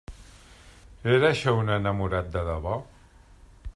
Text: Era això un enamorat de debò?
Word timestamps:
Era 1.17 1.29
això 1.29 1.53
un 1.59 1.69
enamorat 1.75 2.33
de 2.37 2.43
debò? 2.49 2.75